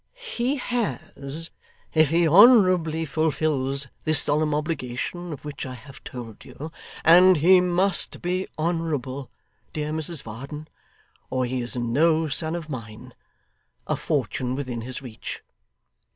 [0.13, 1.51] 'He has,
[1.93, 6.71] if he honourably fulfils this solemn obligation of which I have told you
[7.05, 9.29] and he must be honourable,
[9.73, 10.67] dear Mrs Varden,
[11.29, 13.13] or he is no son of mine
[13.85, 15.43] a fortune within his reach.